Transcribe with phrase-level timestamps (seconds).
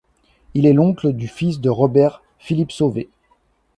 [0.55, 3.07] Il est l'oncle du fils de robert, Philippe Sauvé.